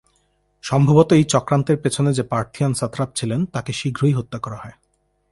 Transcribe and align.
সম্ভবত 0.63 1.09
এই 1.13 1.23
চক্রান্তের 1.23 1.77
পেছনে 1.77 2.11
যে 2.13 2.23
পার্থিয়ান 2.23 2.71
সাত্রাপ 2.73 3.09
ছিলেন 3.15 3.39
তাকে 3.45 3.71
শীঘ্রই 3.73 4.13
হত্যা 4.13 4.39
করা 4.39 4.55
হয়। 4.55 4.75